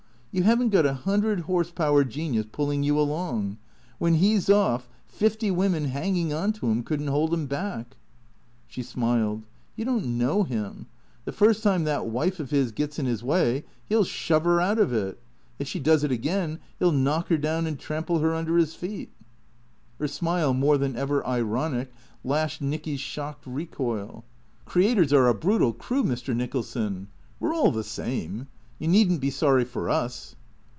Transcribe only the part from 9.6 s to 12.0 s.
You don't know him. The first time